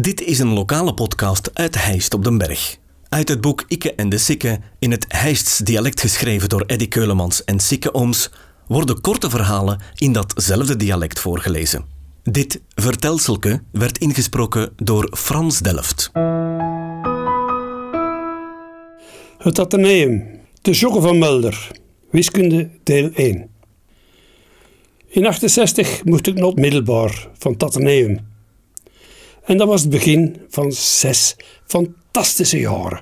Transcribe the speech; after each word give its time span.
Dit 0.00 0.20
is 0.20 0.38
een 0.38 0.52
lokale 0.52 0.94
podcast 0.94 1.50
uit 1.52 1.84
Heist 1.84 2.14
op 2.14 2.24
den 2.24 2.38
Berg. 2.38 2.76
Uit 3.08 3.28
het 3.28 3.40
boek 3.40 3.64
Ikke 3.68 3.94
en 3.94 4.08
de 4.08 4.18
Sikke, 4.18 4.60
in 4.78 4.90
het 4.90 5.04
Heists 5.08 5.58
dialect 5.58 6.00
geschreven 6.00 6.48
door 6.48 6.64
Eddy 6.66 6.88
Keulemans 6.88 7.44
en 7.44 7.60
Sikke 7.60 7.94
Ooms, 7.94 8.30
worden 8.66 9.00
korte 9.00 9.30
verhalen 9.30 9.80
in 9.94 10.12
datzelfde 10.12 10.76
dialect 10.76 11.20
voorgelezen. 11.20 11.84
Dit 12.22 12.60
vertelselke 12.74 13.62
werd 13.72 13.98
ingesproken 13.98 14.72
door 14.76 15.12
Frans 15.16 15.58
Delft. 15.58 16.10
Het 19.38 19.58
Atheneum, 19.58 20.24
de 20.62 20.70
Jogge 20.70 21.00
van 21.00 21.18
Mulder, 21.18 21.70
wiskunde 22.10 22.70
deel 22.82 23.10
1. 23.12 23.48
In 25.08 25.26
68 25.26 26.04
moest 26.04 26.26
ik 26.26 26.38
het 26.38 26.56
middelbaar 26.56 27.28
van 27.38 27.52
het 27.52 27.62
Atheneum. 27.62 28.32
En 29.44 29.56
dat 29.56 29.68
was 29.68 29.80
het 29.80 29.90
begin 29.90 30.36
van 30.48 30.72
zes 30.72 31.36
fantastische 31.66 32.58
jaren. 32.58 33.00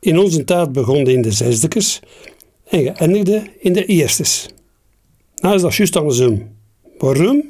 In 0.00 0.18
onze 0.18 0.44
tijd 0.44 0.72
begon 0.72 1.06
in 1.06 1.22
de 1.22 1.32
zesdekes 1.32 2.00
en 2.64 2.82
geëindigde 2.82 3.42
in 3.58 3.72
de 3.72 3.86
eerstes. 3.86 4.48
Nou 5.36 5.54
is 5.54 5.62
dat 5.62 5.74
juist 5.74 5.96
andersom. 5.96 6.56
Waarom? 6.98 7.44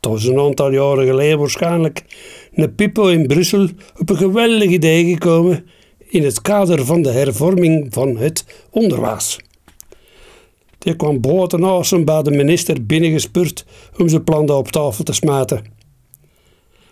Dat 0.00 0.12
was 0.12 0.24
een 0.24 0.38
aantal 0.38 0.72
jaren 0.72 1.06
geleden 1.06 1.38
waarschijnlijk 1.38 2.04
een 2.54 2.74
Pippo 2.74 3.06
in 3.06 3.26
Brussel 3.26 3.68
op 3.98 4.10
een 4.10 4.16
geweldig 4.16 4.68
idee 4.68 5.04
gekomen 5.04 5.66
in 6.08 6.24
het 6.24 6.40
kader 6.40 6.84
van 6.84 7.02
de 7.02 7.10
hervorming 7.10 7.86
van 7.90 8.16
het 8.16 8.44
onderwijs. 8.70 9.38
Die 10.78 10.96
kwam 10.96 11.20
boven 11.20 12.04
bij 12.04 12.22
de 12.22 12.30
minister 12.30 12.86
binnengespurt 12.86 13.64
om 13.98 14.08
zijn 14.08 14.24
plan 14.24 14.50
op 14.50 14.68
tafel 14.68 15.04
te 15.04 15.12
smaten. 15.12 15.78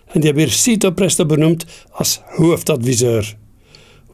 En 0.09 0.21
die 0.21 0.33
werd 0.33 0.51
Cito 0.51 0.91
Presto 0.91 1.27
benoemd 1.27 1.65
als 1.91 2.21
hoofdadviseur. 2.25 3.37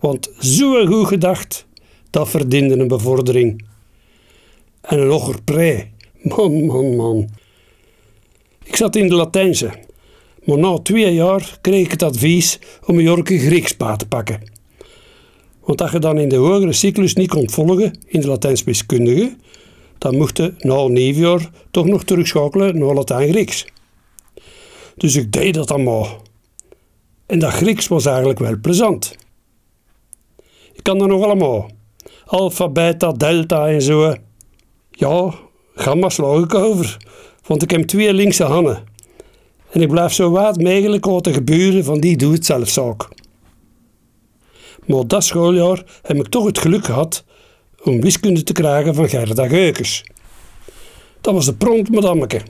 Want 0.00 0.30
zo 0.38 0.86
goed 0.86 1.06
gedacht, 1.06 1.66
dat 2.10 2.28
verdiende 2.28 2.78
een 2.78 2.88
bevordering. 2.88 3.64
En 4.80 4.98
een 4.98 5.44
pre. 5.44 5.86
Man, 6.22 6.64
man, 6.64 6.96
man. 6.96 7.28
Ik 8.64 8.76
zat 8.76 8.96
in 8.96 9.08
de 9.08 9.14
Latijnse. 9.14 9.70
Maar 10.44 10.58
na 10.58 10.78
twee 10.78 11.14
jaar 11.14 11.58
kreeg 11.60 11.84
ik 11.84 11.90
het 11.90 12.02
advies 12.02 12.58
om 12.86 12.98
een 12.98 13.04
Jorke 13.04 13.38
Griekspa 13.38 13.96
te 13.96 14.06
pakken. 14.06 14.40
Want 15.64 15.82
als 15.82 15.90
je 15.90 15.98
dan 15.98 16.18
in 16.18 16.28
de 16.28 16.36
hogere 16.36 16.72
cyclus 16.72 17.14
niet 17.14 17.28
kon 17.28 17.50
volgen 17.50 17.98
in 18.06 18.20
de 18.20 18.26
Latijns 18.26 18.64
wiskundige, 18.64 19.36
dan 19.98 20.16
mocht 20.16 20.36
je 20.36 20.54
na 20.58 20.74
een 20.74 20.92
nieuw 20.92 21.14
jaar 21.14 21.50
toch 21.70 21.86
nog 21.86 22.04
terugschakelen 22.04 22.78
naar 22.78 22.94
Latijn-Grieks. 22.94 23.66
Dus 24.96 25.16
ik 25.16 25.32
deed 25.32 25.54
dat 25.54 25.70
allemaal. 25.70 26.22
En 27.26 27.38
dat 27.38 27.52
Grieks 27.52 27.88
was 27.88 28.06
eigenlijk 28.06 28.38
wel 28.38 28.60
plezant. 28.60 29.16
Ik 30.72 30.82
kan 30.82 30.98
dat 30.98 31.08
nog 31.08 31.24
allemaal. 31.24 31.70
Alpha, 32.24 32.68
beta, 32.68 33.12
delta 33.12 33.68
en 33.68 33.82
zo. 33.82 34.14
Ja, 34.90 35.34
gamma 35.74 36.08
slag 36.08 36.44
ik 36.44 36.54
over. 36.54 36.96
Want 37.46 37.62
ik 37.62 37.70
heb 37.70 37.82
twee 37.82 38.14
linkse 38.14 38.44
handen. 38.44 38.84
En 39.70 39.80
ik 39.80 39.88
blijf 39.88 40.12
zo 40.12 40.30
wat 40.30 40.60
mogelijk 40.60 41.06
gebeuren 41.22 41.84
van 41.84 42.00
die 42.00 42.16
doe-het-zelf-zaak. 42.16 43.08
Maar 44.86 45.06
dat 45.06 45.24
schooljaar 45.24 45.84
heb 46.02 46.16
ik 46.16 46.26
toch 46.26 46.46
het 46.46 46.58
geluk 46.58 46.84
gehad 46.84 47.24
om 47.82 48.00
wiskunde 48.00 48.42
te 48.42 48.52
krijgen 48.52 48.94
van 48.94 49.08
Gerda 49.08 49.48
Geukes. 49.48 50.04
Dat 51.20 51.34
was 51.34 51.44
de 51.44 51.54
prompt 51.54 51.90
madammeke, 51.90 52.40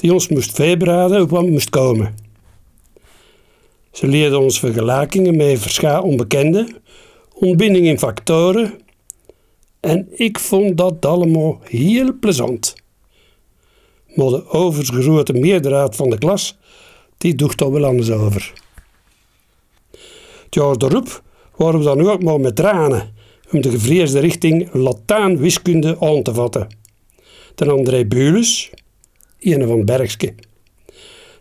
die 0.00 0.12
ons 0.12 0.28
moest 0.28 0.56
voorbereiden 0.56 1.22
op 1.22 1.30
wat 1.30 1.46
moest 1.46 1.70
komen. 1.70 2.14
Ze 3.92 4.06
leerde 4.06 4.38
ons 4.38 4.58
vergelijkingen 4.58 5.36
met 5.36 5.58
verschillende 5.58 6.02
onbekenden, 6.02 6.76
ontbinding 7.34 7.86
in 7.86 7.98
factoren 7.98 8.80
en 9.80 10.06
ik 10.10 10.38
vond 10.38 10.76
dat 10.76 11.06
allemaal 11.06 11.60
heel 11.62 12.18
plezant. 12.18 12.74
Maar 14.14 14.28
de 14.28 14.48
overgrote 14.48 15.32
meerderheid 15.32 15.96
van 15.96 16.10
de 16.10 16.18
klas, 16.18 16.58
die 17.18 17.34
doet 17.34 17.56
toch 17.56 17.70
wel 17.70 17.84
anders 17.84 18.10
over. 18.10 18.52
Het 20.44 20.54
jaar 20.54 20.76
erop 20.76 21.22
waren 21.56 21.78
we 21.78 21.84
dan 21.84 22.08
ook 22.08 22.22
maar 22.22 22.40
met 22.40 22.56
tranen 22.56 23.14
om 23.52 23.60
de 23.60 23.70
gevreesde 23.70 24.18
richting 24.18 24.72
Latijn-wiskunde 24.72 25.96
aan 26.00 26.22
te 26.22 26.34
vatten. 26.34 26.66
De 27.54 27.70
André 27.70 28.04
Bules, 28.04 28.70
een 29.40 29.66
van 29.66 29.84
Bergske. 29.84 30.34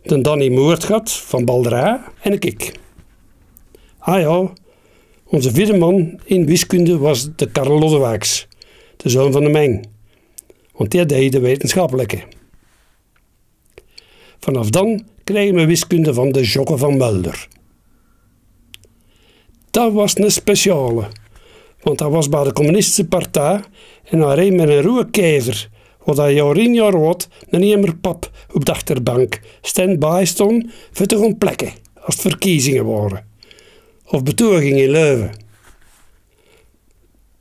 De 0.03 0.21
Danny 0.21 0.49
Moordgat 0.49 1.11
van 1.11 1.45
Baldera 1.45 2.11
en 2.21 2.39
ik. 2.39 2.71
Ah 3.97 4.19
ja, 4.19 4.53
onze 5.23 5.51
vierde 5.51 5.77
man 5.77 6.19
in 6.25 6.45
wiskunde 6.45 6.97
was 6.97 7.35
de 7.35 7.51
Karel 7.51 7.79
Loddewaaks, 7.79 8.47
de 8.97 9.09
zoon 9.09 9.31
van 9.31 9.43
de 9.43 9.49
Meng. 9.49 9.85
Want 10.73 10.91
die 10.91 11.05
deed 11.05 11.31
de 11.31 11.39
wetenschappelijke. 11.39 12.23
Vanaf 14.39 14.69
dan 14.69 15.05
kregen 15.23 15.55
we 15.55 15.65
wiskunde 15.65 16.13
van 16.13 16.31
de 16.31 16.43
Jokke 16.43 16.77
van 16.77 16.97
Mulder. 16.97 17.47
Dat 19.71 19.93
was 19.93 20.17
een 20.17 20.31
speciale, 20.31 21.07
want 21.81 21.97
dat 21.97 22.11
was 22.11 22.29
bij 22.29 22.43
de 22.43 22.53
communistische 22.53 23.07
partij 23.07 23.59
en 24.03 24.19
hij 24.19 24.35
reed 24.35 24.53
met 24.53 24.69
een 24.69 24.81
ruwe 24.81 25.09
kever, 25.09 25.69
wat 26.03 26.19
in 26.57 26.73
jaar 26.73 26.99
wat 26.99 27.27
een 27.49 27.71
emmer 27.71 27.95
pap 27.95 28.31
op 28.53 28.65
de 28.65 28.71
achterbank 28.71 29.39
stand-by 29.61 30.21
stond 30.25 30.65
voor 30.91 31.05
te 31.05 31.17
gaan 31.17 31.37
plekken 31.37 31.71
als 31.93 32.15
het 32.15 32.21
verkiezingen 32.21 32.85
waren. 32.85 33.27
Of 34.05 34.23
betogingen 34.23 34.83
in 34.83 34.89
Leuven. 34.89 35.31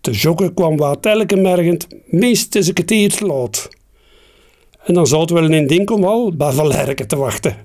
De 0.00 0.10
jokke 0.10 0.54
kwam 0.54 0.76
wat 0.76 1.06
elke 1.06 1.36
mergend 1.36 1.86
minstens 2.06 2.68
een 2.68 2.84
te 2.84 3.26
laat. 3.26 3.68
En 4.84 4.94
dan 4.94 5.06
zaten 5.06 5.36
we 5.36 5.42
in 5.42 5.52
een 5.52 5.66
dinkelmal 5.66 6.36
bij 6.36 6.52
Valerken 6.52 7.08
te 7.08 7.16
wachten. 7.16 7.56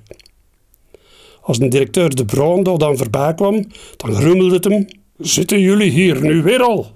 Als 1.42 1.60
een 1.60 1.70
directeur 1.70 2.16
de 2.16 2.26
Brando 2.26 2.78
dan 2.78 2.98
voorbij 2.98 3.34
kwam, 3.34 3.66
dan 3.98 4.16
grummelde 4.16 4.56
het 4.56 4.64
hem: 4.64 4.88
Zitten 5.18 5.60
jullie 5.60 5.92
hier 5.92 6.22
nu 6.22 6.42
weer 6.42 6.62
al? 6.62 6.88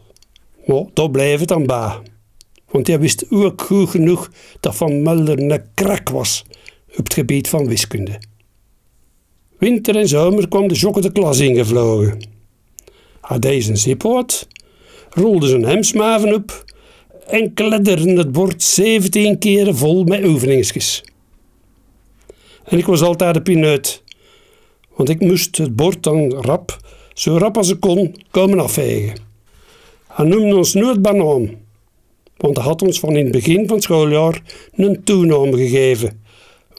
Maar 0.66 0.84
dat 0.94 1.12
bleef 1.12 1.40
het 1.40 1.48
dan 1.48 1.66
bij. 1.66 2.00
Want 2.70 2.88
hij 2.88 3.00
wist 3.00 3.26
ook 3.32 3.62
goed 3.62 3.90
genoeg 3.90 4.32
dat 4.60 4.76
Van 4.76 5.02
Mulder 5.02 5.40
een 5.40 5.62
krak 5.74 6.10
was 6.10 6.44
op 6.90 7.04
het 7.04 7.14
gebied 7.14 7.50
van 7.50 7.68
wiskunde. 7.68 8.20
Winter 9.58 9.96
en 9.96 10.08
zomer 10.08 10.48
kwam 10.48 10.68
de 10.68 10.76
jokke 10.76 11.02
de 11.02 11.12
klas 11.12 11.40
ingevlogen. 11.40 12.18
Hij 13.22 13.40
deed 13.40 13.64
zijn 13.64 14.04
uit, 14.16 14.48
rolde 15.10 15.48
zijn 15.48 15.64
hemsmaven 15.64 16.34
op 16.34 16.66
en 17.28 17.54
kledderde 17.54 18.18
het 18.18 18.32
bord 18.32 18.64
17 18.64 19.40
keren 19.40 19.76
vol 19.76 20.04
met 20.04 20.26
oefeningsjes. 20.26 21.04
En 22.64 22.78
ik 22.78 22.86
was 22.86 23.02
altijd 23.02 23.34
de 23.34 23.42
pineut, 23.42 24.04
want 24.96 25.10
ik 25.10 25.20
moest 25.20 25.58
het 25.58 25.76
bord 25.76 26.04
dan 26.04 26.34
rap, 26.34 26.78
zo 27.14 27.38
rap 27.38 27.58
als 27.58 27.70
ik 27.70 27.80
kon, 27.80 28.16
komen 28.32 28.60
afvegen. 28.60 29.16
Hij 30.08 30.26
noemde 30.26 30.56
ons 30.56 30.74
nooit 30.74 31.02
banaan, 31.02 31.50
want 32.38 32.58
hij 32.58 32.66
had 32.66 32.82
ons 32.82 33.00
van 33.00 33.16
in 33.16 33.24
het 33.24 33.32
begin 33.32 33.68
van 33.68 33.76
het 33.76 33.84
schooljaar 33.84 34.42
een 34.76 35.04
toename 35.04 35.58
gegeven, 35.58 36.24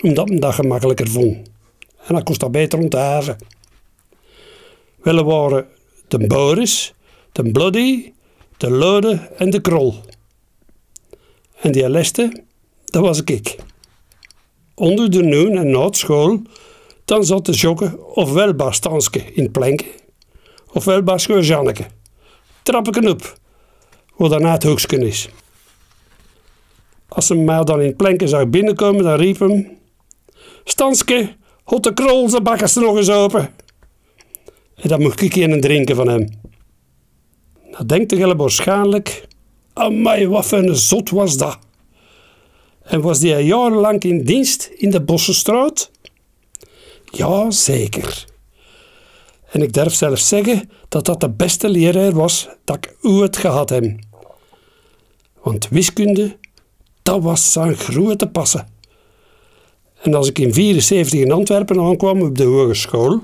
omdat 0.01 0.29
hij 0.29 0.39
dat 0.39 0.55
gemakkelijker 0.55 1.09
vond. 1.09 1.37
En 2.07 2.15
dat 2.15 2.23
kost 2.23 2.41
dat 2.41 2.53
beter 2.53 2.79
onthaven. 2.79 3.37
Wel 5.03 5.25
waren 5.25 5.67
de 6.09 6.27
Boris, 6.27 6.95
de 7.33 7.51
Bloody, 7.51 8.13
de 8.57 8.71
Lode 8.71 9.29
en 9.37 9.51
de 9.51 9.61
Krol. 9.61 9.95
En 11.61 11.73
die 11.73 11.89
leste, 11.89 12.45
dat 12.85 13.03
was 13.03 13.23
ik. 13.23 13.57
Onder 14.75 15.11
de 15.11 15.23
noon 15.23 15.57
en 15.57 15.71
na 15.71 15.91
dan 17.05 17.25
zat 17.25 17.47
de 17.47 17.53
jokke 17.53 17.99
ofwel 18.15 18.55
bij 18.55 18.73
Stanske 18.73 19.33
in 19.33 19.51
Plenken, 19.51 19.87
ofwel 20.73 21.03
bij 21.03 21.19
Scheurjanneke. 21.19 21.87
Trap 22.63 22.89
ik 22.89 22.97
een 22.97 23.09
op, 23.09 23.39
waar 24.17 24.29
daarna 24.29 24.53
het 24.53 24.63
hoeksken 24.63 25.03
is. 25.03 25.29
Als 27.09 27.27
ze 27.27 27.35
mij 27.35 27.65
dan 27.65 27.81
in 27.81 27.97
Plenken 27.97 28.29
zag 28.29 28.49
binnenkomen, 28.49 29.05
dan 29.05 29.19
riep 29.19 29.39
hem... 29.39 29.79
Stanske, 30.65 31.37
hot 31.65 31.83
de 31.83 31.95
krol 31.95 32.29
zijn 32.29 32.43
bakkers 32.43 32.75
nog 32.75 32.97
eens 32.97 33.11
open. 33.11 33.51
En 34.75 34.89
dan 34.89 35.03
mocht 35.03 35.21
ik 35.21 35.35
een 35.35 35.61
drinken 35.61 35.97
van 35.97 36.09
hem. 36.09 36.29
Dan 37.71 37.87
denkt 37.87 38.11
de 38.11 38.35
waarschijnlijk... 38.37 39.27
Amai, 39.73 40.29
wat 40.29 40.53
een 40.53 40.77
zot 40.77 41.11
was 41.11 41.37
dat. 41.37 41.59
En 42.83 43.01
was 43.01 43.19
die 43.19 43.37
jarenlang 43.37 44.03
in 44.03 44.25
dienst 44.25 44.71
in 44.77 44.91
de 44.91 45.01
Bossenstraat? 45.01 45.91
Ja, 47.05 47.51
zeker. 47.51 48.27
En 49.51 49.63
ik 49.63 49.73
durf 49.73 49.95
zelfs 49.95 50.29
zeggen 50.29 50.71
dat 50.89 51.05
dat 51.05 51.21
de 51.21 51.31
beste 51.31 51.69
leraar 51.69 52.13
was 52.13 52.49
dat 52.65 52.77
ik 52.77 52.97
ooit 53.03 53.37
gehad 53.37 53.71
heb. 53.71 53.85
Want 55.43 55.69
wiskunde, 55.69 56.37
dat 57.09 57.23
was 57.23 57.53
zijn 57.53 57.77
grote 57.77 58.27
passen. 58.27 58.67
En 60.03 60.15
als 60.15 60.29
ik 60.29 60.39
in 60.39 60.55
74 60.55 61.21
in 61.21 61.33
Antwerpen 61.33 61.81
aankwam 61.81 62.23
op 62.23 62.39
de 62.39 62.45
hogeschool, 62.45 63.21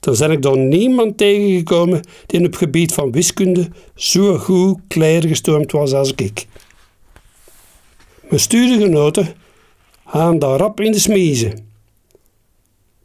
dan 0.00 0.16
ben 0.18 0.30
ik 0.30 0.42
daar 0.42 0.56
niemand 0.56 1.16
tegengekomen 1.18 2.00
die 2.26 2.38
op 2.38 2.46
het 2.46 2.56
gebied 2.56 2.94
van 2.94 3.12
wiskunde 3.12 3.68
zo 3.94 4.38
goed 4.38 4.78
klaargestoomd 4.88 5.72
was 5.72 5.92
als 5.92 6.12
ik. 6.14 6.46
Mijn 8.28 8.40
studiegenoten 8.40 9.34
gaan 10.06 10.38
daar 10.38 10.58
rap 10.58 10.80
in 10.80 10.92
de 10.92 10.98
smiezen. 10.98 11.70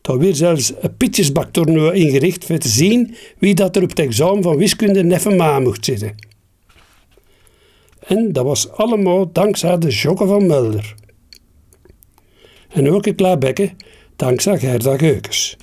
Daar 0.01 0.17
werd 0.17 0.37
zelfs 0.37 0.73
een 0.79 0.97
pitjesbaktoernooi 0.97 1.99
ingericht 1.99 2.49
om 2.49 2.59
te 2.59 2.67
zien 2.67 3.15
wie 3.37 3.55
dat 3.55 3.75
er 3.75 3.83
op 3.83 3.89
het 3.89 3.99
examen 3.99 4.43
van 4.43 4.57
wiskunde 4.57 5.03
neffen 5.03 5.35
ma 5.35 5.59
mocht 5.59 5.85
zitten. 5.85 6.26
En 8.07 8.33
dat 8.33 8.45
was 8.45 8.71
allemaal 8.71 9.31
dankzij 9.31 9.77
de 9.77 9.89
Jokke 9.89 10.25
van 10.27 10.45
Mulder. 10.45 10.95
En 12.69 12.91
ook 12.91 13.05
een 13.05 13.15
klaarbekken 13.15 13.77
dankzij 14.15 14.59
Gerda 14.59 14.97
Geukes. 14.97 15.57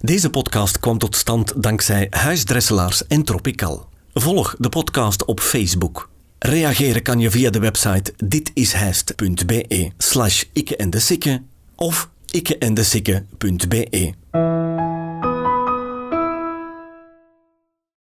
Deze 0.00 0.30
podcast 0.30 0.80
kwam 0.80 0.98
tot 0.98 1.16
stand 1.16 1.62
dankzij 1.62 2.06
Huisdresselaars 2.10 3.06
en 3.06 3.24
Tropical. 3.24 3.88
Volg 4.14 4.54
de 4.58 4.68
podcast 4.68 5.24
op 5.24 5.40
Facebook. 5.40 6.10
Reageren 6.38 7.02
kan 7.02 7.20
je 7.20 7.30
via 7.30 7.50
de 7.50 7.58
website 7.58 8.12
ditishijst.be 8.16 9.90
slash 9.98 10.44
ikke 10.52 10.76
en 10.76 10.90
de 10.90 11.40
of 11.74 12.10
ikkeendesikke.be. 12.30 14.12